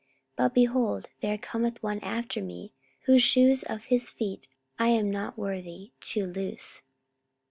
But, 0.35 0.55
behold, 0.55 1.09
there 1.21 1.37
cometh 1.37 1.83
one 1.83 1.99
after 1.99 2.41
me, 2.41 2.71
whose 3.01 3.21
shoes 3.21 3.61
of 3.61 3.83
his 3.83 4.09
feet 4.09 4.47
I 4.79 4.87
am 4.87 5.11
not 5.11 5.37
worthy 5.37 5.91
to 6.05 6.25
loose. 6.25 6.81